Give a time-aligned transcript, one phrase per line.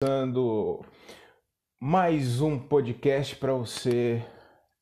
[0.00, 0.84] começando
[1.80, 4.24] mais um podcast para você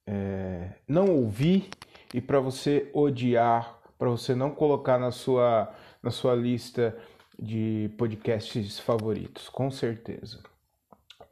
[0.07, 1.71] é, não ouvir
[2.13, 6.95] e para você odiar, para você não colocar na sua, na sua lista
[7.39, 10.43] de podcasts favoritos, com certeza.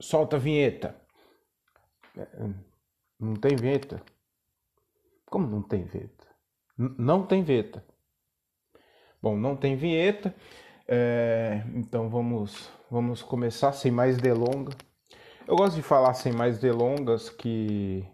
[0.01, 0.96] Solta a vinheta.
[2.16, 2.27] É,
[3.21, 4.03] não tem vinheta?
[5.27, 6.27] Como não tem vinheta?
[6.79, 7.85] N não tem vinheta.
[9.21, 10.35] Bom, não tem vinheta.
[10.87, 14.77] É, então vamos, vamos começar sem mais delongas.
[15.49, 18.07] Eu gosto de falar sem mais delongas, que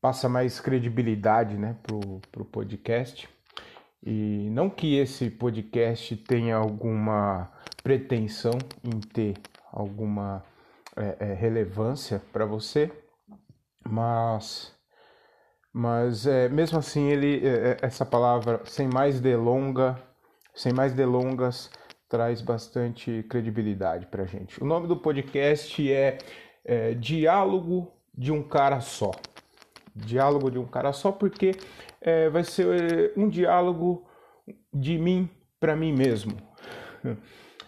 [0.00, 3.28] passa mais credibilidade né, pro, pro podcast.
[4.02, 7.52] E não que esse podcast tenha alguma
[7.82, 9.34] pretensão em ter
[9.70, 10.42] alguma
[10.96, 12.90] é, é, relevância para você,
[13.86, 14.74] mas,
[15.70, 20.02] mas é, mesmo assim ele é, é, essa palavra sem mais delonga
[20.54, 21.70] sem mais delongas,
[22.12, 24.62] traz bastante credibilidade para gente.
[24.62, 26.18] O nome do podcast é,
[26.62, 29.12] é Diálogo de um Cara Só.
[29.96, 31.52] Diálogo de um Cara Só, porque
[32.02, 34.06] é, vai ser um diálogo
[34.74, 35.26] de mim
[35.58, 36.36] para mim mesmo.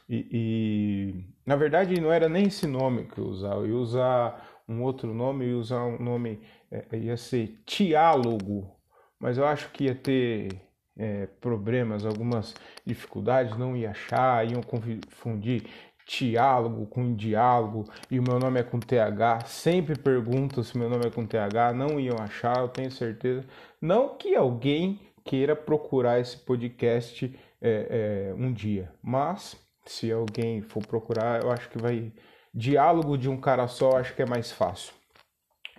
[0.07, 4.63] E, e, na verdade não era nem esse nome que eu usava, eu ia usar
[4.69, 8.71] um outro nome, eu ia usar um nome, é, ia ser Diálogo,
[9.19, 10.64] mas eu acho que ia ter
[10.97, 15.65] é, problemas, algumas dificuldades, não ia achar, iam confundir
[16.07, 19.47] diálogo com diálogo e o meu nome é com TH.
[19.47, 23.45] Sempre perguntam se meu nome é com TH, não iam achar, eu tenho certeza.
[23.81, 30.87] Não que alguém queira procurar esse podcast é, é, um dia, mas se alguém for
[30.87, 32.13] procurar, eu acho que vai.
[32.53, 34.95] Diálogo de um cara só, acho que é mais fácil.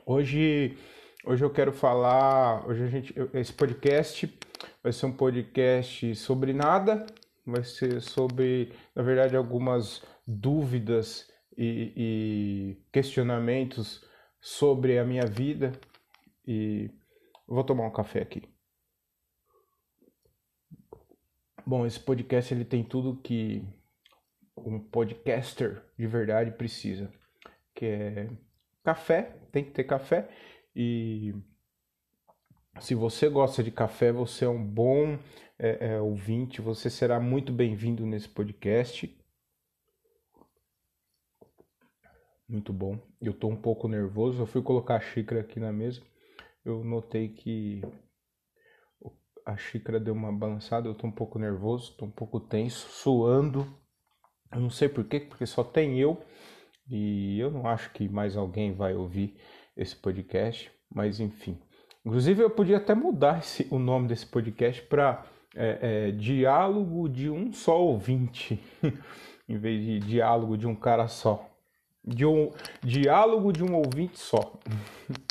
[0.05, 0.77] Hoje,
[1.26, 2.68] hoje eu quero falar.
[2.68, 4.40] Hoje a gente, esse podcast
[4.81, 7.06] vai ser um podcast sobre nada,
[7.45, 14.06] vai ser sobre, na verdade, algumas dúvidas e, e questionamentos
[14.40, 15.72] sobre a minha vida.
[16.48, 16.92] E
[17.48, 18.44] vou tomar um café aqui.
[21.66, 23.68] Bom, esse podcast ele tem tudo que
[24.56, 27.12] um podcaster de verdade precisa,
[27.74, 28.30] que é
[28.84, 30.30] café, tem que ter café
[30.75, 31.34] e
[32.80, 35.18] se você gosta de café, você é um bom
[35.58, 39.16] é, é, ouvinte, você será muito bem-vindo nesse podcast.
[42.47, 43.00] Muito bom.
[43.22, 44.41] Eu estou um pouco nervoso.
[44.41, 46.02] Eu fui colocar a xícara aqui na mesa.
[46.64, 47.81] Eu notei que
[49.46, 50.88] a xícara deu uma balançada.
[50.88, 53.66] Eu estou um pouco nervoso, estou um pouco tenso, suando.
[54.52, 56.22] Eu não sei porquê, porque só tem eu
[56.90, 59.35] e eu não acho que mais alguém vai ouvir
[59.75, 60.72] esse podcast.
[60.94, 61.57] Mas enfim.
[62.06, 65.25] Inclusive, eu podia até mudar esse, o nome desse podcast para
[65.56, 68.62] é, é, Diálogo de um só ouvinte,
[69.50, 71.50] em vez de Diálogo de um cara só.
[72.07, 72.51] De um,
[72.84, 74.53] diálogo de um ouvinte só.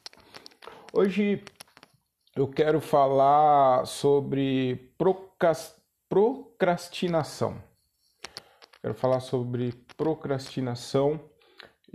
[0.93, 1.41] Hoje
[2.35, 7.63] eu quero falar sobre procrastinação.
[8.83, 11.21] Quero falar sobre procrastinação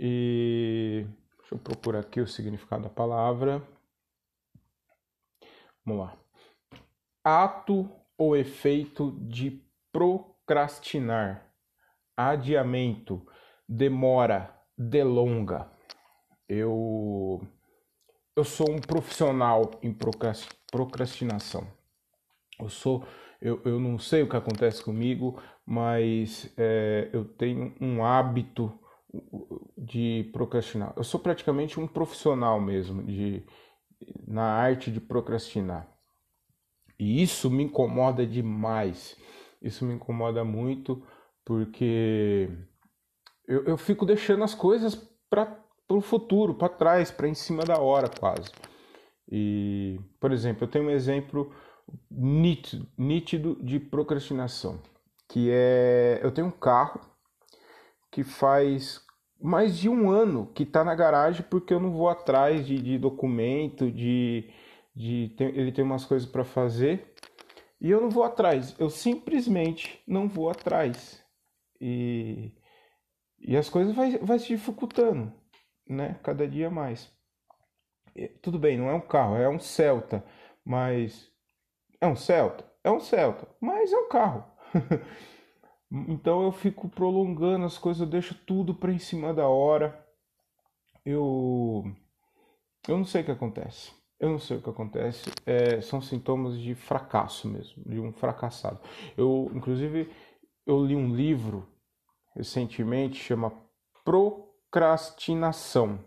[0.02, 1.06] e
[1.38, 3.62] deixa eu procurar aqui o significado da palavra.
[5.84, 6.18] Vamos lá.
[7.22, 9.62] Ato ou efeito de
[9.92, 11.52] procrastinar,
[12.16, 13.26] adiamento,
[13.68, 15.70] demora, delonga.
[16.48, 17.46] Eu
[18.34, 19.94] eu sou um profissional em
[20.72, 21.70] procrastinação.
[22.58, 23.06] Eu sou
[23.38, 28.80] eu, eu não sei o que acontece comigo, mas é, eu tenho um hábito
[29.90, 30.92] de procrastinar.
[30.96, 33.44] Eu sou praticamente um profissional mesmo de
[34.26, 35.88] na arte de procrastinar.
[36.98, 39.16] E isso me incomoda demais.
[39.60, 41.04] Isso me incomoda muito
[41.44, 42.48] porque
[43.48, 44.94] eu, eu fico deixando as coisas
[45.28, 45.58] para
[45.88, 48.50] o futuro, para trás, para em cima da hora quase.
[49.28, 51.52] E, por exemplo, eu tenho um exemplo
[52.08, 54.80] nítido, nítido de procrastinação,
[55.28, 57.00] que é eu tenho um carro
[58.10, 59.00] que faz
[59.40, 62.98] mais de um ano que está na garagem porque eu não vou atrás de, de
[62.98, 64.50] documento, de,
[64.94, 67.14] de tem, ele tem umas coisas para fazer
[67.80, 71.24] e eu não vou atrás, eu simplesmente não vou atrás
[71.80, 72.52] e,
[73.38, 75.32] e as coisas vai, vai se dificultando,
[75.88, 76.20] né?
[76.22, 77.10] Cada dia mais.
[78.14, 80.22] E, tudo bem, não é um carro, é um Celta,
[80.62, 81.30] mas
[82.00, 84.44] é um Celta, é um Celta, mas é um carro.
[85.90, 90.06] Então eu fico prolongando as coisas, eu deixo tudo para em cima da hora.
[91.04, 91.84] Eu
[92.88, 93.92] eu não sei o que acontece.
[94.18, 95.30] Eu não sei o que acontece.
[95.46, 98.78] É, são sintomas de fracasso mesmo, de um fracassado.
[99.16, 100.10] Eu, inclusive,
[100.66, 101.66] eu li um livro
[102.34, 103.52] recentemente chama
[104.04, 105.98] procrastinação.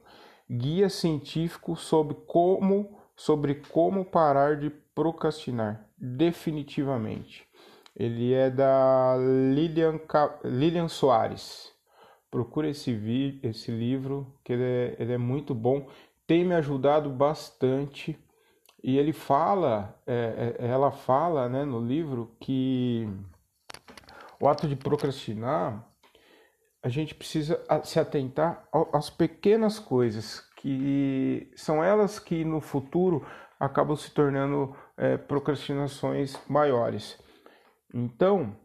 [0.49, 7.47] Guia científico sobre como sobre como parar de procrastinar definitivamente.
[7.95, 9.15] Ele é da
[9.53, 9.99] Lilian,
[10.43, 11.71] Lilian Soares.
[12.31, 15.87] Procura esse, vi, esse livro, que ele é, ele é muito bom.
[16.25, 18.17] Tem me ajudado bastante.
[18.83, 23.07] E ele fala, é, é, ela fala né, no livro que
[24.39, 25.87] o ato de procrastinar,
[26.81, 33.25] a gente precisa se atentar às pequenas coisas, que são elas que no futuro
[33.57, 37.17] acabam se tornando é, procrastinações maiores.
[37.93, 38.55] Então,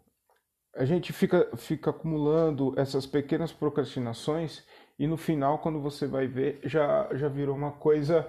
[0.74, 4.64] a gente fica, fica acumulando essas pequenas procrastinações
[4.98, 8.26] e no final, quando você vai ver, já, já virou uma coisa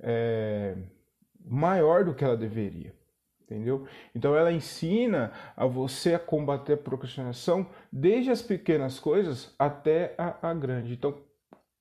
[0.00, 0.76] é,
[1.44, 2.94] maior do que ela deveria.
[3.42, 3.86] Entendeu?
[4.12, 10.50] Então ela ensina a você a combater a procrastinação desde as pequenas coisas até a,
[10.50, 10.94] a grande.
[10.94, 11.16] Então,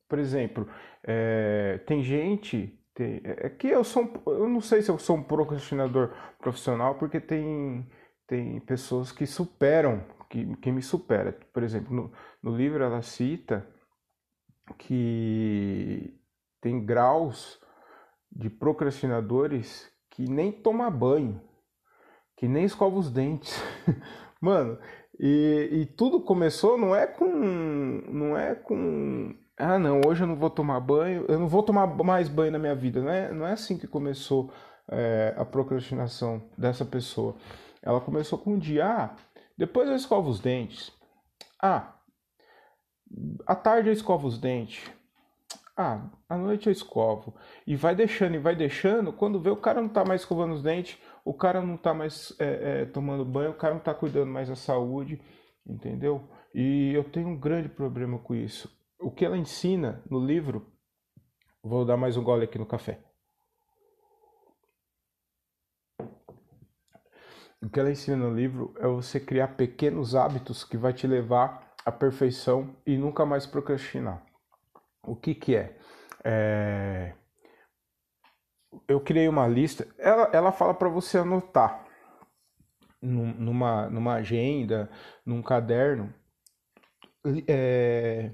[0.07, 0.69] por exemplo,
[1.03, 5.17] é, tem gente tem, é, é que eu sou eu não sei se eu sou
[5.17, 7.89] um procrastinador profissional porque tem
[8.27, 11.31] tem pessoas que superam, que, que me supera.
[11.53, 12.11] Por exemplo, no,
[12.41, 13.67] no livro ela cita
[14.77, 16.19] que
[16.61, 17.59] tem graus
[18.31, 21.41] de procrastinadores que nem toma banho,
[22.35, 23.61] que nem escova os dentes.
[24.41, 24.77] Mano,
[25.19, 30.35] e, e, tudo começou não é com não é com ah não hoje eu não
[30.35, 33.47] vou tomar banho eu não vou tomar mais banho na minha vida não é não
[33.47, 34.51] é assim que começou
[34.91, 37.35] é, a procrastinação dessa pessoa
[37.85, 39.15] ela começou com um dia, ah,
[39.55, 40.91] depois eu escovo os dentes.
[41.61, 41.95] Ah,
[43.45, 44.91] à tarde eu escovo os dentes.
[45.77, 47.35] Ah, à noite eu escovo.
[47.67, 49.13] E vai deixando, e vai deixando.
[49.13, 52.33] Quando vê, o cara não tá mais escovando os dentes, o cara não tá mais
[52.39, 55.21] é, é, tomando banho, o cara não tá cuidando mais da saúde,
[55.65, 56.27] entendeu?
[56.53, 58.73] E eu tenho um grande problema com isso.
[58.99, 60.71] O que ela ensina no livro,
[61.61, 63.04] vou dar mais um gole aqui no café.
[67.65, 71.73] O que ela ensina no livro é você criar pequenos hábitos que vai te levar
[71.83, 74.23] à perfeição e nunca mais procrastinar.
[75.01, 75.75] O que que é?
[76.23, 77.13] é...
[78.87, 79.87] Eu criei uma lista.
[79.97, 81.83] Ela, ela fala para você anotar
[83.01, 84.87] numa, numa agenda,
[85.25, 86.13] num caderno,
[87.47, 88.29] é,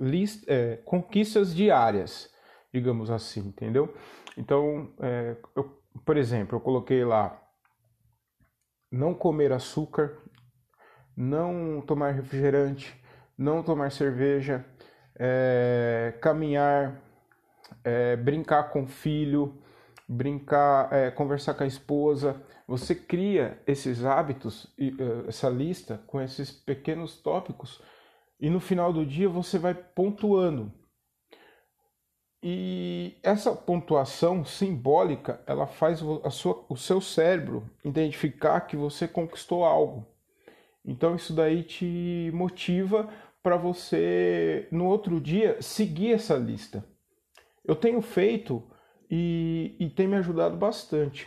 [0.00, 2.28] list, é, conquistas diárias,
[2.72, 3.94] digamos assim, entendeu?
[4.36, 7.43] Então, é, eu, por exemplo, eu coloquei lá
[8.94, 10.16] não comer açúcar,
[11.16, 12.94] não tomar refrigerante,
[13.36, 14.64] não tomar cerveja,
[15.16, 17.02] é, caminhar,
[17.82, 19.60] é, brincar com o filho,
[20.08, 22.40] brincar, é, conversar com a esposa.
[22.68, 27.82] Você cria esses hábitos, é, essa lista com esses pequenos tópicos
[28.40, 30.72] e no final do dia você vai pontuando.
[32.46, 39.64] E essa pontuação simbólica, ela faz a sua, o seu cérebro identificar que você conquistou
[39.64, 40.06] algo.
[40.84, 43.08] Então isso daí te motiva
[43.42, 46.84] para você no outro dia seguir essa lista.
[47.64, 48.62] Eu tenho feito
[49.10, 51.26] e, e tem me ajudado bastante.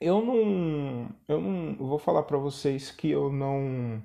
[0.00, 4.02] Eu não, eu não vou falar para vocês que eu não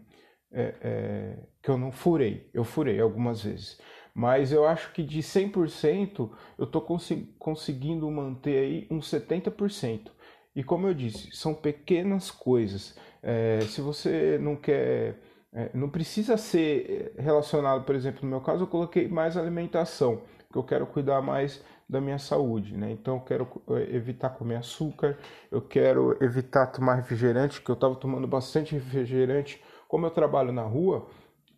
[0.51, 2.49] é, é, que eu não furei.
[2.53, 3.79] Eu furei algumas vezes
[4.13, 10.11] mas eu acho que de 100% eu estou cons conseguindo manter aí uns 70%.
[10.55, 12.97] E como eu disse, são pequenas coisas.
[13.21, 15.19] É, se você não quer,
[15.53, 20.57] é, não precisa ser relacionado, por exemplo, no meu caso, eu coloquei mais alimentação, porque
[20.57, 22.91] eu quero cuidar mais da minha saúde, né?
[22.91, 25.17] Então eu quero é, evitar comer açúcar,
[25.51, 29.61] eu quero evitar tomar refrigerante, que eu estava tomando bastante refrigerante.
[29.87, 31.07] Como eu trabalho na rua,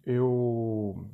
[0.06, 1.06] eu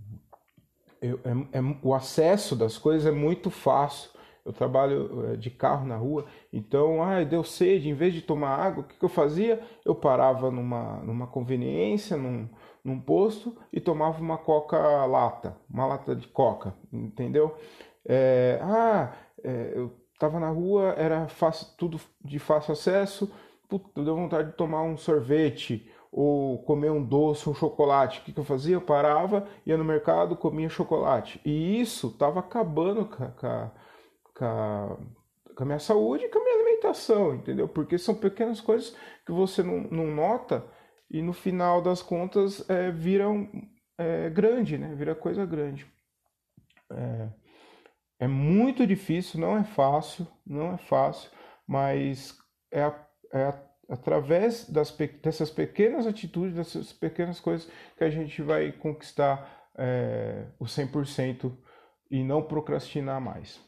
[1.02, 4.12] eu, é, é, o acesso das coisas é muito fácil.
[4.46, 8.56] Eu trabalho é, de carro na rua, então, ah, deu sede, em vez de tomar
[8.56, 9.62] água, o que, que eu fazia?
[9.84, 12.48] Eu parava numa, numa conveniência, num,
[12.82, 17.58] num posto e tomava uma coca lata, uma lata de coca, entendeu?
[18.06, 19.14] É, ah,
[19.44, 23.30] é, eu tava na rua, era fácil, tudo de fácil acesso,
[23.68, 28.34] puta, deu vontade de tomar um sorvete, ou comer um doce, um chocolate, o que,
[28.34, 28.74] que eu fazia?
[28.74, 31.40] Eu parava, ia no mercado, comia chocolate.
[31.46, 33.72] E isso estava acabando com a,
[34.34, 34.98] com, a,
[35.56, 37.68] com a, minha saúde e com a minha alimentação, entendeu?
[37.68, 38.98] Porque são pequenas coisas
[39.28, 40.66] que você não, não nota
[41.08, 43.48] e no final das contas é, viram
[43.96, 44.96] é, grande, né?
[44.96, 45.86] Vira coisa grande.
[46.92, 47.30] É,
[48.22, 51.30] é muito difícil, não é fácil, não é fácil,
[51.68, 52.36] mas
[52.72, 58.42] é a, é a através das, dessas pequenas atitudes, dessas pequenas coisas que a gente
[58.42, 61.52] vai conquistar é, o 100%
[62.12, 63.60] e não procrastinar mais.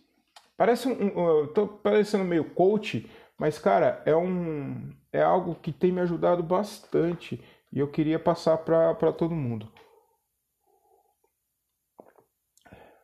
[0.57, 6.01] Parece um, tô parecendo meio coach, mas cara, é um é algo que tem me
[6.01, 9.71] ajudado bastante e eu queria passar para todo mundo.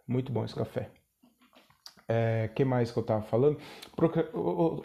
[0.07, 0.91] Muito bom esse café.
[2.07, 3.59] É, que mais que eu tava falando?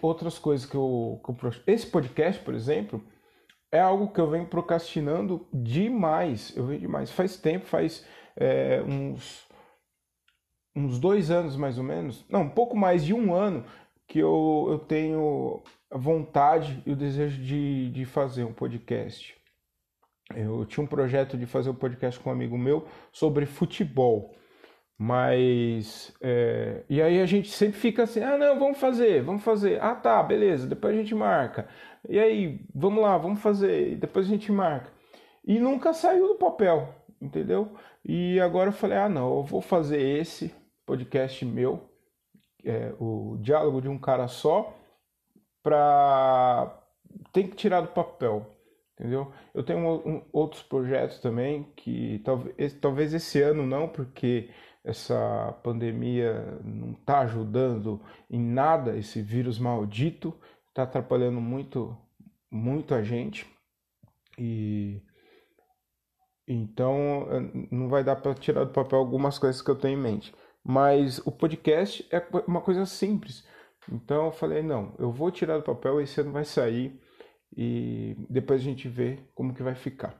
[0.00, 3.04] Outras coisas que eu, que eu, Esse podcast, por exemplo,
[3.70, 6.56] é algo que eu venho procrastinando demais.
[6.56, 7.10] Eu venho demais.
[7.10, 8.04] Faz tempo, faz
[8.36, 9.46] é, uns,
[10.74, 12.24] uns dois anos mais ou menos.
[12.28, 13.64] Não, um pouco mais de um ano
[14.08, 19.36] que eu, eu tenho a vontade e o desejo de, de fazer um podcast.
[20.34, 24.34] Eu tinha um projeto de fazer um podcast com um amigo meu sobre futebol.
[25.02, 26.14] Mas.
[26.20, 29.82] É, e aí a gente sempre fica assim: ah, não, vamos fazer, vamos fazer.
[29.82, 31.66] Ah, tá, beleza, depois a gente marca.
[32.06, 34.92] E aí, vamos lá, vamos fazer, depois a gente marca.
[35.42, 37.72] E nunca saiu do papel, entendeu?
[38.04, 40.54] E agora eu falei: ah, não, eu vou fazer esse
[40.84, 41.88] podcast meu,
[42.62, 44.76] é, o Diálogo de um Cara Só,
[45.62, 46.78] pra.
[47.32, 48.54] Tem que tirar do papel
[49.00, 49.32] entendeu?
[49.54, 54.50] Eu tenho um, um, outros projetos também que talvez, talvez esse ano não, porque
[54.84, 60.34] essa pandemia não está ajudando em nada, esse vírus maldito
[60.68, 61.96] está atrapalhando muito,
[62.50, 63.46] muito a gente
[64.38, 65.02] e
[66.48, 67.26] então
[67.70, 70.34] não vai dar para tirar do papel algumas coisas que eu tenho em mente.
[70.64, 73.46] Mas o podcast é uma coisa simples.
[73.90, 77.00] Então eu falei, não, eu vou tirar do papel, esse ano vai sair
[77.56, 80.18] e depois a gente vê como que vai ficar.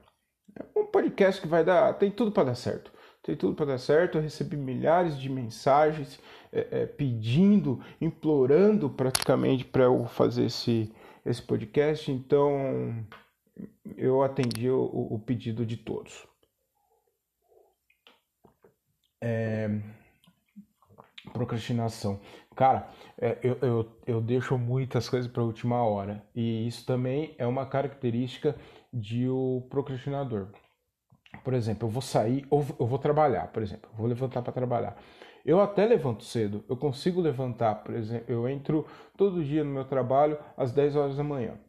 [0.55, 2.91] É um podcast que vai dar, tem tudo para dar certo
[3.23, 4.17] tem tudo para dar certo.
[4.17, 6.19] Eu recebi milhares de mensagens
[6.51, 10.93] é, é, pedindo, implorando praticamente para eu fazer esse,
[11.25, 12.11] esse podcast.
[12.11, 13.05] Então
[13.95, 16.25] eu atendi o, o pedido de todos.
[19.23, 19.69] É,
[21.31, 22.19] procrastinação.
[22.55, 26.25] Cara, é, eu, eu, eu deixo muitas coisas para última hora.
[26.33, 28.55] E isso também é uma característica
[28.91, 30.49] de o procrastinador
[31.43, 34.53] por exemplo, eu vou sair ou eu vou trabalhar, por exemplo, eu vou levantar para
[34.53, 34.97] trabalhar.
[35.43, 38.85] Eu até levanto cedo, eu consigo levantar, por exemplo, eu entro
[39.17, 41.59] todo dia no meu trabalho às 10 horas da manhã.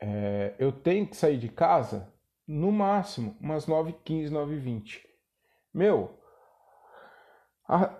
[0.00, 2.12] É, eu tenho que sair de casa
[2.46, 5.00] no máximo umas 9h15, 9h20.
[5.72, 6.18] Meu,
[7.66, 7.94] a,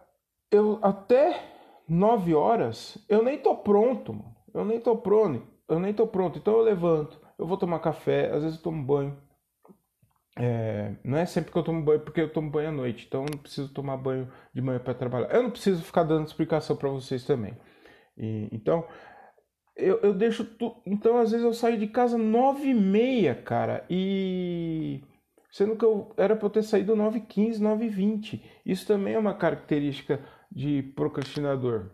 [0.50, 1.40] eu até
[1.88, 4.36] 9 horas eu nem tô pronto, mano.
[4.52, 6.38] Eu nem tô pronto, eu nem tô pronto.
[6.38, 9.16] Então eu levanto, eu vou tomar café, às vezes eu tomo banho,
[10.38, 13.22] é, não é sempre que eu tomo banho, porque eu tomo banho à noite, então
[13.22, 15.34] eu não preciso tomar banho de manhã para trabalhar.
[15.34, 17.56] Eu não preciso ficar dando explicação para vocês também.
[18.16, 18.86] E, então,
[19.76, 20.44] eu, eu deixo.
[20.44, 25.02] Tu, então, às vezes eu saio de casa nove e meia, cara, e.
[25.50, 28.40] Sendo que eu era para eu ter saído 9h15, 9h20.
[28.64, 31.90] Isso também é uma característica de procrastinador.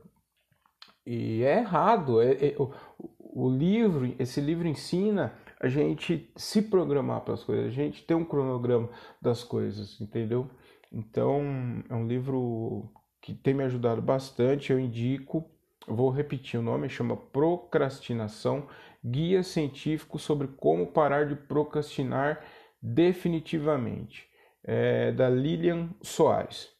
[1.07, 2.21] E é errado.
[2.21, 2.73] É, é, o,
[3.19, 5.33] o livro, esse livro ensina
[5.65, 10.51] a gente se programar para as coisas, a gente ter um cronograma das coisas, entendeu?
[10.93, 11.41] Então,
[11.89, 12.93] é um livro
[13.23, 15.51] que tem me ajudado bastante, eu indico,
[15.89, 18.69] vou repetir o nome, chama Procrastinação,
[19.03, 22.45] Guia Científico sobre como parar de procrastinar
[22.83, 24.29] definitivamente,
[24.63, 26.71] é da Lilian Soares.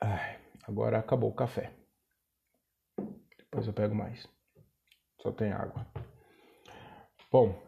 [0.00, 1.72] Ai, agora acabou o café.
[3.38, 4.33] Depois eu pego mais.
[5.24, 5.86] Só tem água.
[7.32, 7.58] Bom,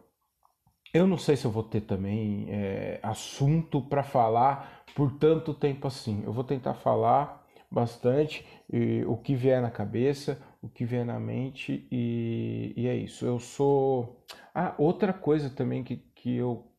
[0.93, 5.87] eu não sei se eu vou ter também é, assunto para falar por tanto tempo
[5.87, 6.23] assim.
[6.23, 11.19] Eu vou tentar falar bastante e, o que vier na cabeça, o que vier na
[11.19, 13.25] mente e, e é isso.
[13.25, 14.23] Eu sou.
[14.53, 16.71] Ah, outra coisa também que, que eu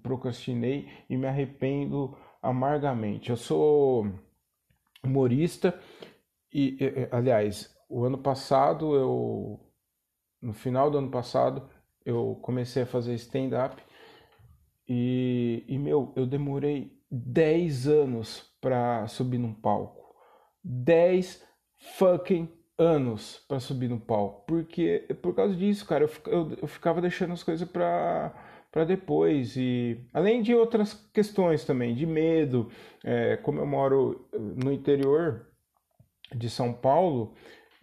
[0.00, 3.30] procrastinei e me arrependo amargamente.
[3.30, 4.06] Eu sou
[5.02, 5.76] humorista
[6.54, 6.78] e,
[7.10, 9.69] aliás, o ano passado eu
[10.40, 11.68] no final do ano passado,
[12.04, 13.82] eu comecei a fazer stand-up
[14.88, 20.14] e, e, meu, eu demorei 10 anos para subir num palco.
[20.64, 21.44] 10
[21.96, 24.44] fucking anos para subir no palco.
[24.46, 28.34] Porque, por causa disso, cara, eu, eu, eu ficava deixando as coisas para
[28.70, 32.70] para depois e além de outras questões também de medo
[33.02, 35.48] é, como eu moro no interior
[36.32, 37.34] de São Paulo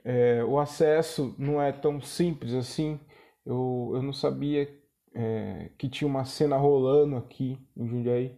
[0.08, 2.98] é, o acesso não é tão simples assim.
[3.46, 4.70] Eu, eu não sabia
[5.14, 8.34] é, que tinha uma cena rolando aqui em Jundiaí.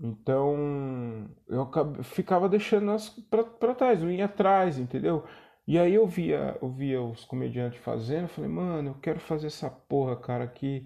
[0.00, 1.68] Então eu
[2.04, 5.24] ficava deixando as para trás, não ia atrás, entendeu?
[5.66, 9.48] E aí eu via, eu via os comediantes fazendo, eu falei, mano, eu quero fazer
[9.48, 10.84] essa porra, cara, aqui.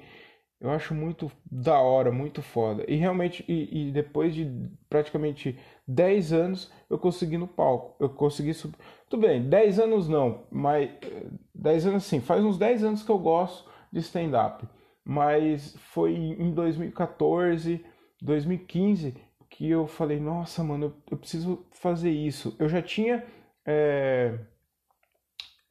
[0.60, 2.84] Eu acho muito da hora, muito foda.
[2.88, 4.50] E realmente, e, e depois de
[4.90, 7.94] praticamente 10 anos, eu consegui no palco.
[8.02, 8.76] Eu consegui subir.
[9.08, 10.90] Tudo bem, 10 anos não, mas
[11.54, 14.66] 10 anos sim, faz uns 10 anos que eu gosto de stand-up.
[15.04, 17.84] Mas foi em 2014,
[18.20, 19.14] 2015
[19.48, 22.54] que eu falei, nossa, mano, eu, eu preciso fazer isso.
[22.58, 23.24] Eu já tinha
[23.66, 24.38] é,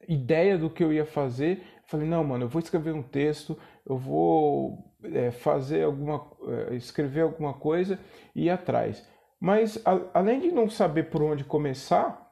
[0.08, 1.62] ideia do que eu ia fazer.
[1.88, 6.30] Falei, não, mano, eu vou escrever um texto, eu vou é, fazer alguma,
[6.70, 7.98] é, escrever alguma coisa
[8.34, 9.08] e ir atrás.
[9.40, 12.30] Mas a, além de não saber por onde começar,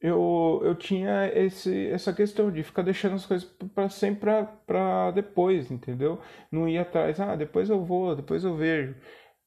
[0.00, 4.30] eu, eu tinha esse, essa questão de ficar deixando as coisas para sempre
[4.66, 6.18] para depois, entendeu?
[6.50, 8.96] Não ir atrás, ah, depois eu vou, depois eu vejo.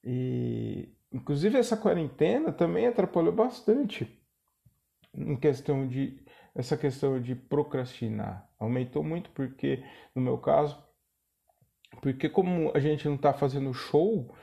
[0.04, 4.08] E inclusive essa quarentena também atrapalhou bastante
[5.16, 6.24] em questão de
[6.58, 8.50] essa questão de procrastinar.
[8.60, 9.84] Aumentou muito porque
[10.16, 10.76] no meu caso,
[12.02, 14.36] porque como a gente não está fazendo show,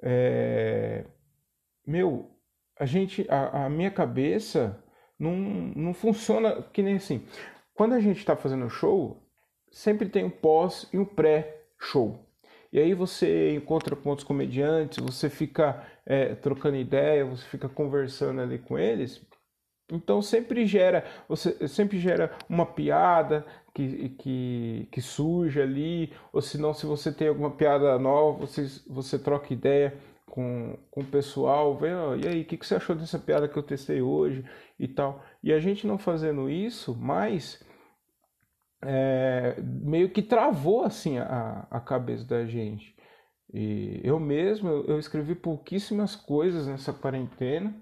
[0.00, 1.04] é,
[1.84, 2.30] meu,
[2.78, 4.80] a gente, a, a minha cabeça
[5.18, 7.26] não, não funciona que nem assim.
[7.74, 9.20] Quando a gente está fazendo show,
[9.70, 12.24] sempre tem um pós e um pré-show.
[12.72, 18.40] E aí você encontra com outros comediantes, você fica é, trocando ideia, você fica conversando
[18.40, 19.26] ali com eles.
[19.90, 26.58] Então sempre gera, você sempre gera uma piada que, que, que surge ali, ou se
[26.58, 31.76] não, se você tem alguma piada nova, você, você troca ideia com, com o pessoal,
[31.76, 31.88] vê,
[32.22, 34.44] e aí, o que, que você achou dessa piada que eu testei hoje
[34.78, 35.24] e tal.
[35.42, 37.64] E a gente não fazendo isso, mas
[38.82, 42.96] é, meio que travou assim a, a cabeça da gente.
[43.52, 47.74] E eu mesmo, eu escrevi pouquíssimas coisas nessa quarentena,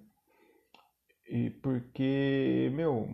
[1.28, 3.09] e porque, meu,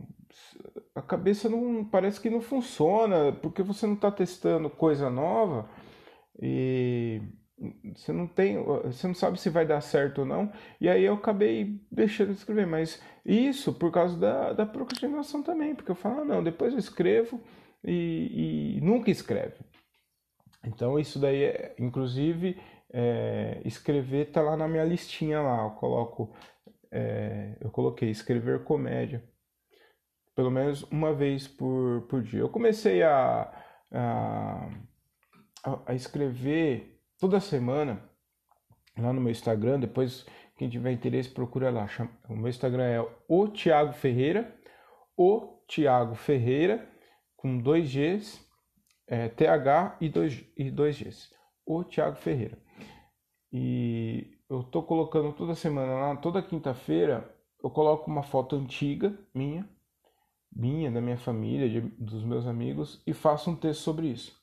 [0.94, 5.68] a cabeça não parece que não funciona, porque você não está testando coisa nova
[6.40, 7.22] e
[7.94, 10.50] você não tem, você não sabe se vai dar certo ou não.
[10.80, 15.74] E aí eu acabei deixando de escrever, mas isso por causa da, da procrastinação também,
[15.74, 17.40] porque eu falo, ah, não, depois eu escrevo
[17.84, 19.56] e, e nunca escreve.
[20.64, 22.58] Então isso daí, é, inclusive,
[22.92, 26.32] é, escrever tá lá na minha listinha lá, eu coloco,
[26.92, 29.22] é, eu coloquei escrever comédia,
[30.34, 32.40] pelo menos uma vez por, por dia.
[32.40, 33.52] Eu comecei a,
[33.92, 34.70] a,
[35.86, 38.08] a escrever toda semana
[38.98, 39.80] lá no meu Instagram.
[39.80, 40.26] Depois,
[40.56, 41.86] quem tiver interesse, procura lá.
[42.28, 44.56] O meu Instagram é o Thiago Ferreira,
[45.16, 46.88] o Thiago Ferreira,
[47.36, 48.40] com dois Gs,
[49.06, 51.30] é, TH e dois, e dois Gs.
[51.66, 52.58] O Thiago Ferreira.
[53.52, 59.68] E eu tô colocando toda semana lá, toda quinta-feira, eu coloco uma foto antiga minha,
[60.52, 64.40] minha, da minha família, de, dos meus amigos, e faço um texto sobre isso.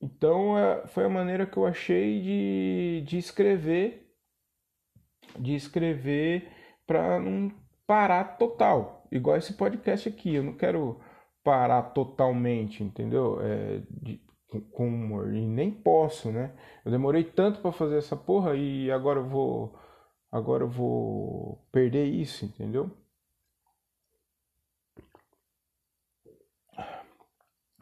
[0.00, 4.14] Então é, foi a maneira que eu achei de, de escrever,
[5.38, 6.52] de escrever
[6.86, 7.50] para não
[7.86, 10.34] parar total, igual esse podcast aqui.
[10.34, 11.00] Eu não quero
[11.42, 13.40] parar totalmente, entendeu?
[13.40, 14.23] É, de,
[14.60, 16.54] com humor e nem posso, né?
[16.84, 19.78] Eu demorei tanto para fazer essa porra e agora eu vou,
[20.30, 22.90] agora eu vou perder isso, entendeu?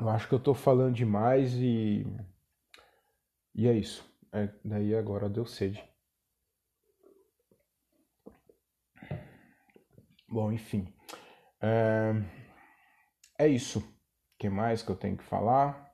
[0.02, 2.04] Eu acho que eu tô falando demais e.
[3.54, 4.04] E é isso.
[4.32, 5.82] É, daí agora deu sede.
[10.28, 10.92] Bom, enfim.
[11.61, 12.12] É,
[13.38, 13.78] é isso.
[13.78, 13.85] O
[14.38, 15.91] que mais que eu tenho que falar?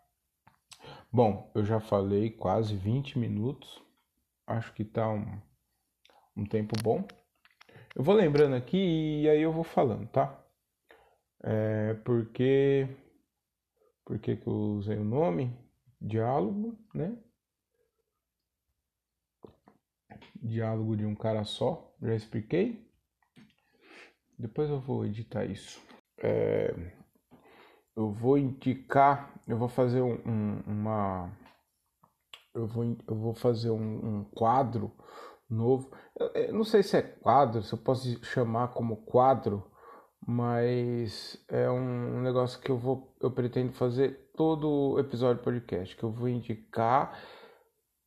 [1.10, 3.82] Bom, eu já falei quase 20 minutos.
[4.46, 5.40] Acho que tá um,
[6.36, 7.06] um tempo bom.
[7.96, 10.38] Eu vou lembrando aqui e aí eu vou falando, tá?
[11.42, 12.86] É porque
[14.04, 15.56] por que, que eu usei o nome?
[16.00, 17.16] Diálogo, né?
[20.42, 22.86] Diálogo de um cara só, já expliquei.
[24.38, 25.82] Depois eu vou editar isso.
[26.18, 26.74] É,
[27.98, 31.30] eu vou indicar, eu vou fazer um, um, uma.
[32.54, 34.92] Eu vou, eu vou fazer um, um quadro
[35.50, 35.90] novo.
[36.18, 39.68] Eu, eu não sei se é quadro, se eu posso chamar como quadro
[40.26, 46.10] mas é um negócio que eu vou eu pretendo fazer todo episódio podcast que eu
[46.10, 47.18] vou indicar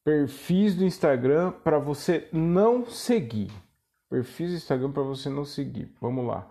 [0.04, 3.52] perfis do Instagram para você não seguir
[4.10, 6.48] perfis do Instagram para você não seguir vamos lá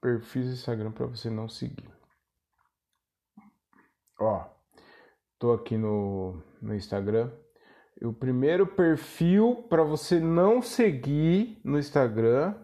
[0.00, 1.90] perfis do Instagram para você não seguir
[4.18, 4.48] ó
[5.38, 7.32] tô aqui no no Instagram
[8.02, 12.54] o primeiro perfil para você não seguir no Instagram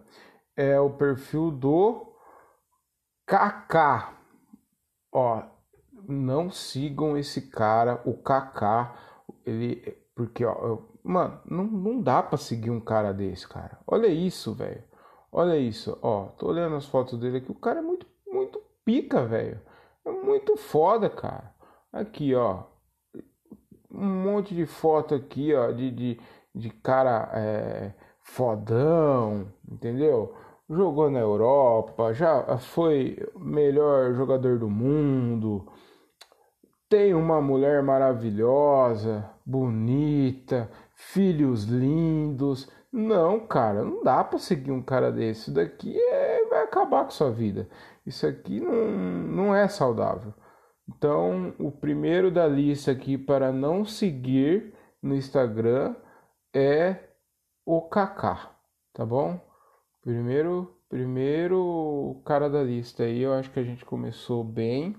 [0.55, 2.07] é o perfil do
[3.27, 4.17] Kaká.
[5.13, 5.43] Ó,
[6.07, 8.95] não sigam esse cara, o Kaká.
[9.45, 9.95] Ele.
[10.15, 13.77] Porque, ó, eu, mano, não, não dá pra seguir um cara desse, cara.
[13.85, 14.83] Olha isso, velho.
[15.31, 16.25] Olha isso, ó.
[16.37, 17.51] Tô olhando as fotos dele aqui.
[17.51, 19.59] O cara é muito, muito pica, velho.
[20.05, 21.53] É muito foda, cara.
[21.91, 22.63] Aqui, ó.
[23.91, 25.71] Um monte de foto aqui, ó.
[25.71, 26.19] De, de,
[26.55, 30.33] de cara é, fodão, entendeu?
[30.69, 35.65] Jogou na Europa, já foi melhor jogador do mundo.
[36.89, 42.69] Tem uma mulher maravilhosa, bonita, filhos lindos.
[42.97, 45.41] Não, cara, não dá para seguir um cara desse.
[45.41, 47.69] Isso daqui é, vai acabar com sua vida.
[48.03, 50.33] Isso aqui não, não é saudável.
[50.89, 55.95] Então, o primeiro da lista aqui para não seguir no Instagram
[56.55, 57.11] é
[57.63, 58.49] o Kaká,
[58.93, 59.39] tá bom?
[60.01, 64.97] Primeiro, primeiro cara da lista aí, eu acho que a gente começou bem.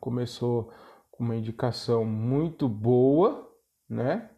[0.00, 0.72] Começou
[1.12, 3.48] com uma indicação muito boa,
[3.88, 4.31] né?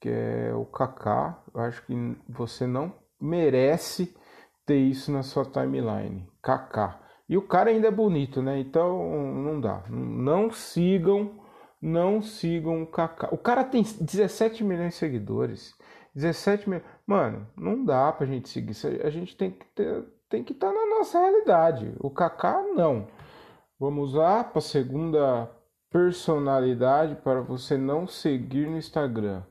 [0.00, 1.42] Que é o Kaká.
[1.54, 1.94] Eu acho que
[2.28, 4.14] você não merece
[4.64, 6.26] ter isso na sua timeline.
[6.42, 7.00] Kaká.
[7.28, 8.58] E o cara ainda é bonito, né?
[8.58, 9.84] Então não dá.
[9.88, 11.40] Não sigam,
[11.80, 13.28] não sigam o Kaká.
[13.30, 15.74] O cara tem 17 milhões de seguidores.
[16.14, 16.86] 17 milhões.
[17.06, 18.74] Mano, não dá pra gente seguir.
[19.04, 21.94] A gente tem que ter, tem que estar tá na nossa realidade.
[22.00, 23.06] O Kaká não.
[23.78, 25.50] Vamos lá para segunda
[25.90, 29.42] personalidade para você não seguir no Instagram.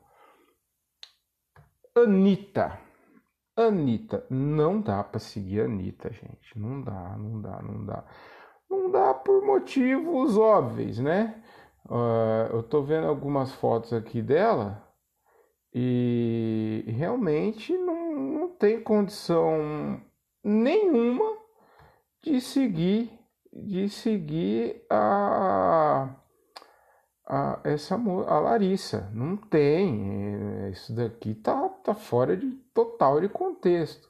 [2.04, 2.80] Anitta.
[3.56, 4.26] Anitta.
[4.30, 6.58] Não dá para seguir a Anitta, gente.
[6.58, 8.04] Não dá, não dá, não dá.
[8.70, 11.44] Não dá por motivos óbvios, né?
[11.86, 14.88] Uh, eu tô vendo algumas fotos aqui dela
[15.74, 20.00] e realmente não, não tem condição
[20.44, 21.38] nenhuma
[22.24, 23.20] de seguir
[23.52, 26.16] de seguir a,
[27.30, 33.30] a essa a Larissa não tem é, isso daqui tá, tá fora de total de
[33.30, 34.10] contexto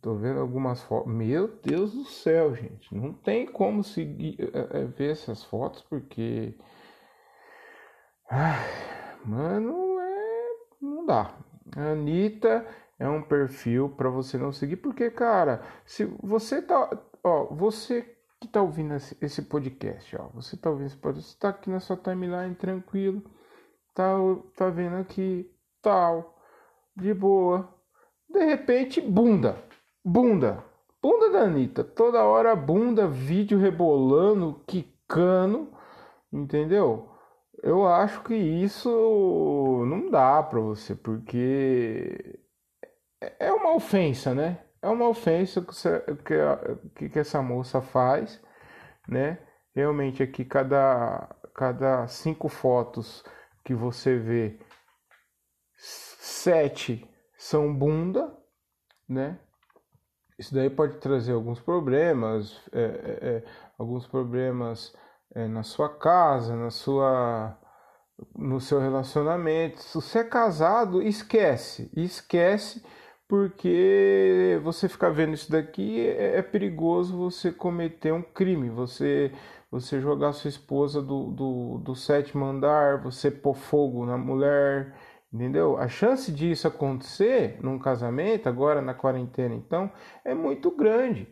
[0.00, 4.84] tô vendo algumas fotos meu Deus do céu gente não tem como seguir é, é,
[4.84, 6.54] ver essas fotos porque
[8.30, 8.66] ai,
[9.24, 9.90] mano
[10.80, 11.34] não dá.
[11.76, 12.66] Anitta
[12.98, 16.90] é um perfil para você não seguir, porque, cara, se você tá.
[17.22, 21.50] Ó, você que tá ouvindo esse, podcast, ó, você tá ouvindo esse podcast, você tá
[21.50, 23.22] aqui na sua timeline tranquilo,
[23.94, 24.14] tá,
[24.56, 25.50] tá vendo aqui,
[25.82, 26.38] tal,
[26.96, 27.68] de boa.
[28.28, 29.62] De repente, bunda,
[30.02, 30.64] bunda,
[31.02, 35.68] bunda da Anitta, toda hora bunda, vídeo rebolando, quicando,
[36.32, 37.10] entendeu?
[37.62, 42.40] Eu acho que isso não dá para você, porque
[43.20, 44.64] é, é uma ofensa, né?
[44.82, 46.34] É uma ofensa que,
[46.94, 48.40] que, que essa moça faz,
[49.06, 49.38] né?
[49.74, 53.22] Realmente aqui cada, cada cinco fotos
[53.64, 54.58] que você vê,
[55.76, 58.34] sete são bunda,
[59.08, 59.38] né?
[60.38, 63.44] Isso daí pode trazer alguns problemas, é, é, é
[63.78, 64.94] alguns problemas
[65.34, 67.58] é, na sua casa, na sua
[68.34, 69.82] no seu relacionamento.
[69.82, 72.84] Se você é casado, esquece, esquece
[73.30, 79.32] porque você ficar vendo isso daqui é, é perigoso você cometer um crime, você
[79.70, 84.96] você jogar sua esposa do, do, do sétimo andar, você pôr fogo na mulher,
[85.32, 85.78] entendeu?
[85.78, 89.88] A chance disso acontecer num casamento, agora na quarentena, então,
[90.24, 91.28] é muito grande,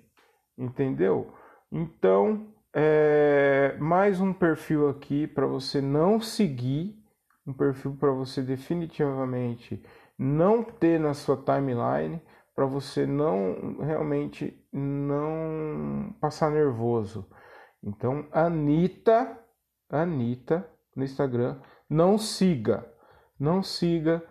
[0.56, 1.34] entendeu?
[1.72, 6.96] Então, é, mais um perfil aqui para você não seguir,
[7.44, 9.82] um perfil para você definitivamente
[10.18, 12.20] não ter na sua timeline,
[12.54, 17.28] para você não realmente não passar nervoso.
[17.82, 19.38] Então, Anitta,
[19.88, 22.84] Anitta no Instagram, não siga,
[23.38, 24.22] não siga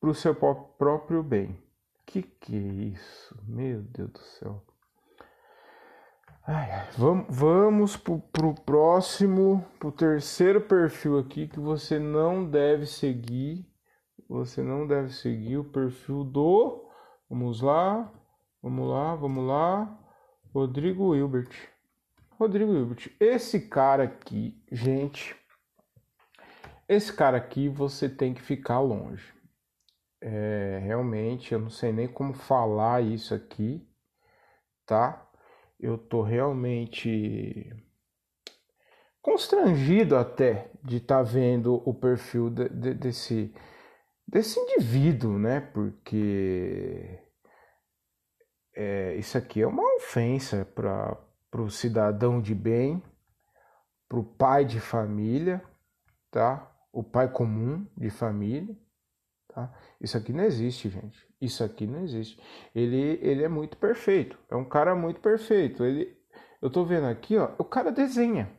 [0.00, 1.62] para o seu próprio bem.
[2.06, 3.38] Que que é isso?
[3.46, 4.64] Meu Deus do céu.
[6.46, 12.86] Ai, vamos vamos para o próximo, para o terceiro perfil aqui que você não deve
[12.86, 13.69] seguir.
[14.30, 16.88] Você não deve seguir o perfil do.
[17.28, 18.10] Vamos lá,
[18.62, 19.98] vamos lá, vamos lá.
[20.54, 21.50] Rodrigo Hilbert.
[22.38, 23.10] Rodrigo Hilbert.
[23.20, 25.36] Esse cara aqui, gente.
[26.88, 29.34] Esse cara aqui você tem que ficar longe.
[30.22, 33.86] É, realmente, eu não sei nem como falar isso aqui,
[34.86, 35.30] tá?
[35.82, 37.74] eu tô realmente
[39.22, 43.54] constrangido até de estar tá vendo o perfil de, de, desse
[44.30, 45.60] desse indivíduo, né?
[45.60, 47.18] Porque
[48.74, 51.18] é, isso aqui é uma ofensa para
[51.52, 53.02] o cidadão de bem,
[54.08, 55.62] para o pai de família,
[56.30, 56.70] tá?
[56.92, 58.76] O pai comum de família,
[59.48, 59.72] tá?
[60.00, 61.28] Isso aqui não existe, gente.
[61.40, 62.40] Isso aqui não existe.
[62.74, 64.38] Ele, ele é muito perfeito.
[64.48, 65.84] É um cara muito perfeito.
[65.84, 66.16] Ele,
[66.62, 68.50] eu tô vendo aqui, ó, o cara desenha.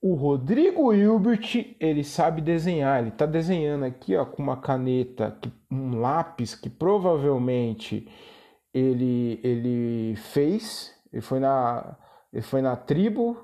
[0.00, 3.00] O Rodrigo Hilbert, ele sabe desenhar.
[3.00, 5.36] Ele tá desenhando aqui, ó, com uma caneta,
[5.70, 8.08] um lápis que provavelmente
[8.72, 10.94] ele, ele fez.
[11.12, 11.96] Ele foi na,
[12.32, 13.36] ele foi na tribo,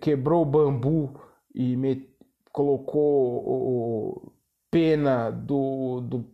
[0.00, 1.18] quebrou o bambu
[1.54, 2.14] e me,
[2.52, 4.32] colocou o,
[4.70, 6.24] pena do, do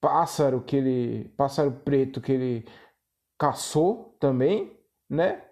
[0.00, 1.28] pássaro que ele.
[1.36, 2.66] pássaro preto que ele
[3.38, 4.76] caçou também,
[5.08, 5.47] né?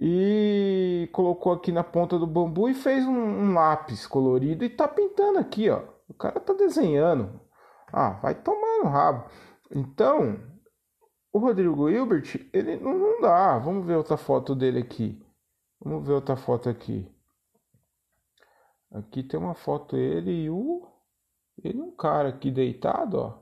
[0.00, 4.88] E colocou aqui na ponta do bambu e fez um, um lápis colorido e tá
[4.88, 5.82] pintando aqui, ó.
[6.08, 7.38] O cara tá desenhando.
[7.92, 9.30] Ah, vai tomar no rabo.
[9.70, 10.40] Então,
[11.30, 13.58] o Rodrigo Hilbert, ele não, não dá.
[13.58, 15.22] Vamos ver outra foto dele aqui.
[15.78, 17.06] Vamos ver outra foto aqui.
[18.90, 20.88] Aqui tem uma foto ele e o
[21.62, 23.38] ele um cara aqui deitado, ó.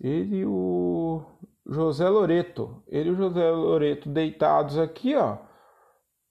[0.00, 1.24] Ele e o
[1.66, 2.82] José Loreto.
[2.88, 5.38] Ele e o José Loreto deitados aqui, ó,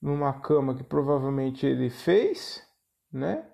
[0.03, 2.61] numa cama que provavelmente ele fez,
[3.09, 3.45] né?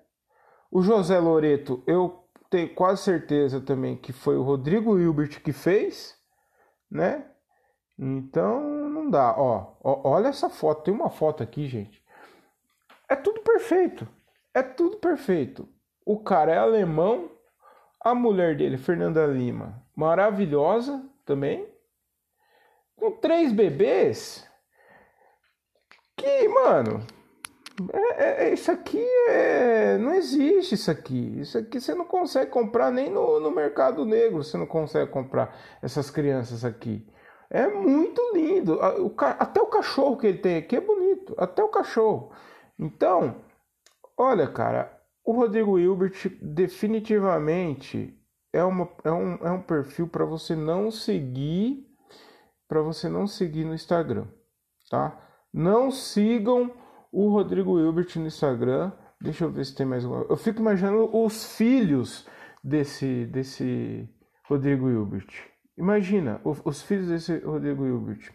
[0.68, 6.18] O José Loreto, eu tenho quase certeza também que foi o Rodrigo Hilbert que fez,
[6.90, 7.24] né?
[7.96, 12.02] Então não dá, ó, ó, olha essa foto, tem uma foto aqui, gente.
[13.08, 14.08] É tudo perfeito.
[14.52, 15.68] É tudo perfeito.
[16.04, 17.30] O cara é alemão,
[18.00, 21.72] a mulher dele, Fernanda Lima, maravilhosa também,
[22.96, 24.49] com três bebês.
[26.20, 27.02] Que, mano,
[27.92, 29.96] é, é, é, isso aqui é.
[29.96, 31.40] Não existe isso aqui.
[31.40, 34.42] Isso aqui você não consegue comprar nem no, no mercado negro.
[34.42, 37.06] Você não consegue comprar essas crianças aqui.
[37.48, 38.78] É muito lindo.
[39.38, 41.34] Até o cachorro que ele tem aqui é bonito.
[41.38, 42.32] Até o cachorro.
[42.78, 43.36] Então,
[44.16, 48.14] olha, cara, o Rodrigo Hilbert definitivamente
[48.52, 51.86] é, uma, é, um, é um perfil para você não seguir,
[52.68, 54.26] para você não seguir no Instagram,
[54.90, 55.29] tá?
[55.52, 56.72] Não sigam
[57.12, 58.92] o Rodrigo Hilbert no Instagram.
[59.20, 60.24] Deixa eu ver se tem mais uma.
[60.28, 62.26] Eu fico imaginando os filhos
[62.62, 64.08] desse desse
[64.48, 65.28] Rodrigo Hilbert.
[65.76, 68.32] Imagina os, os filhos desse Rodrigo Hilbert.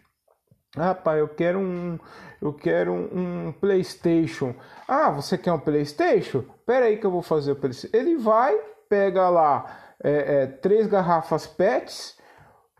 [0.77, 1.97] Ah, pai, eu quero um,
[2.41, 4.53] eu quero um, um, PlayStation.
[4.87, 6.43] Ah, você quer um PlayStation?
[6.65, 7.95] Pera aí que eu vou fazer o PlayStation.
[7.95, 8.53] Ele vai,
[8.89, 12.19] pega lá é, é, três garrafas PETs,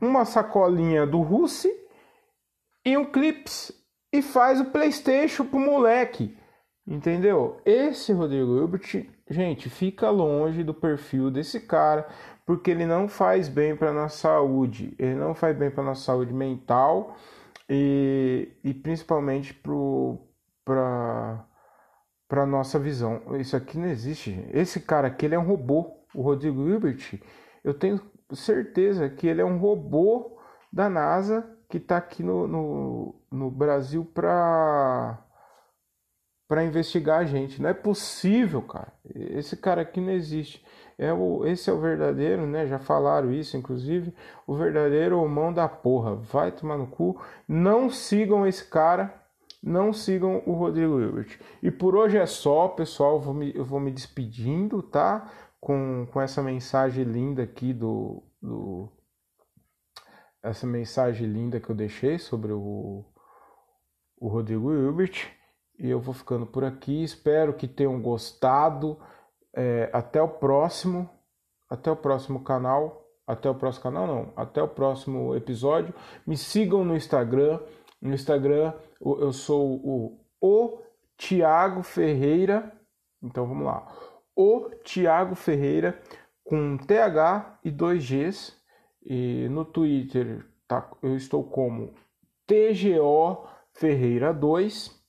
[0.01, 1.71] uma sacolinha do Russi
[2.85, 3.71] e um clips
[4.17, 6.37] e faz o PlayStation pro moleque.
[6.87, 7.59] Entendeu?
[7.65, 12.07] Esse Rodrigo Hilbert, gente, fica longe do perfil desse cara,
[12.45, 14.95] porque ele não faz bem para nossa saúde.
[14.99, 17.15] Ele não faz bem para nossa saúde mental
[17.69, 21.45] e, e principalmente para
[22.27, 23.21] para nossa visão.
[23.39, 24.47] Isso aqui não existe.
[24.51, 26.03] Esse cara aqui ele é um robô.
[26.13, 27.19] O Rodrigo Hilbert,
[27.63, 27.99] eu tenho
[28.33, 30.37] certeza que ele é um robô
[30.71, 35.21] da NASA que está aqui no, no, no Brasil para
[36.47, 37.61] para investigar a gente.
[37.61, 38.93] Não é possível, cara.
[39.13, 40.63] Esse cara aqui não existe.
[40.97, 42.67] É o, esse é o verdadeiro, né?
[42.67, 44.13] Já falaram isso, inclusive.
[44.47, 46.15] O verdadeiro mão da porra.
[46.15, 47.19] Vai tomar no cu.
[47.47, 49.13] Não sigam esse cara.
[49.61, 51.39] Não sigam o Rodrigo Hilbert.
[51.61, 53.19] E por hoje é só, pessoal.
[53.19, 55.31] Vou me, eu vou me despedindo, tá?
[55.59, 58.89] Com, com essa mensagem linda aqui do, do.
[60.45, 63.03] Essa mensagem linda que eu deixei sobre o,
[64.17, 65.27] o Rodrigo Hilbert.
[65.79, 67.03] E eu vou ficando por aqui.
[67.03, 68.99] Espero que tenham gostado.
[69.53, 71.09] É, até o próximo.
[71.69, 73.05] Até o próximo canal.
[73.25, 74.33] Até o próximo canal, não.
[74.35, 75.93] Até o próximo episódio.
[76.27, 77.59] Me sigam no Instagram.
[77.99, 80.79] No Instagram eu sou o, o
[81.17, 82.71] Tiago Ferreira.
[83.21, 83.91] Então vamos lá.
[84.35, 85.99] O Tiago Ferreira
[86.43, 88.53] com TH e dois Gs.
[89.05, 91.93] E no Twitter tá, eu estou como
[92.47, 95.03] TGO Ferreira 2.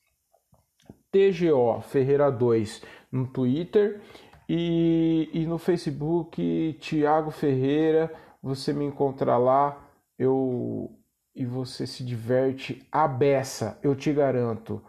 [1.10, 4.00] TGO Ferreira 2 no Twitter
[4.48, 9.76] e, e no Facebook Tiago Ferreira, você me encontra lá,
[10.18, 10.90] eu
[11.34, 14.82] e você se diverte a beça, eu te garanto,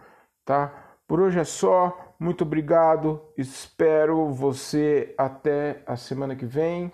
[0.46, 0.96] tá?
[1.08, 6.92] Por hoje é só, muito obrigado, espero você até a semana que vem,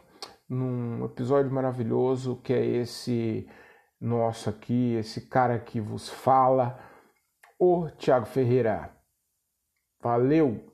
[0.49, 3.47] num episódio maravilhoso que é esse
[3.99, 6.79] nosso aqui, esse cara que vos fala,
[7.59, 8.91] o Tiago Ferreira.
[10.01, 10.72] Valeu!